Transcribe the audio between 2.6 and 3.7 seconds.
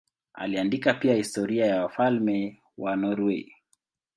wa Norwei.